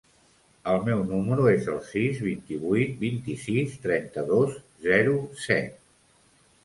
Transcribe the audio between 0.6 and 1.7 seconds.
El meu número es